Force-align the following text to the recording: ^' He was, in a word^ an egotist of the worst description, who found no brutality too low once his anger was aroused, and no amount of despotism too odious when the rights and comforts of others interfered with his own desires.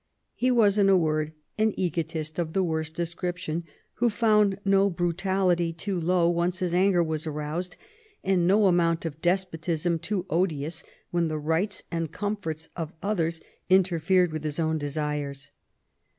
^' 0.01 0.03
He 0.33 0.49
was, 0.49 0.79
in 0.79 0.89
a 0.89 0.97
word^ 0.97 1.31
an 1.59 1.75
egotist 1.77 2.39
of 2.39 2.53
the 2.53 2.63
worst 2.63 2.95
description, 2.95 3.65
who 3.93 4.09
found 4.09 4.57
no 4.65 4.89
brutality 4.89 5.71
too 5.73 5.99
low 6.01 6.27
once 6.27 6.57
his 6.57 6.73
anger 6.73 7.03
was 7.03 7.27
aroused, 7.27 7.77
and 8.23 8.47
no 8.47 8.65
amount 8.65 9.05
of 9.05 9.21
despotism 9.21 9.99
too 9.99 10.25
odious 10.27 10.83
when 11.11 11.27
the 11.27 11.37
rights 11.37 11.83
and 11.91 12.11
comforts 12.11 12.67
of 12.75 12.93
others 13.03 13.41
interfered 13.69 14.31
with 14.31 14.43
his 14.43 14.59
own 14.59 14.79
desires. 14.79 15.51